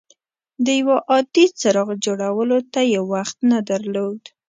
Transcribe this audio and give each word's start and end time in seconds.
د 0.65 0.67
یو 0.79 0.89
عادي 1.11 1.45
څراغ 1.59 1.89
جوړولو 2.05 2.57
ته 2.73 2.81
یې 2.91 3.01
وخت 3.11 3.37
نه 3.51 3.59
درلود. 3.69 4.21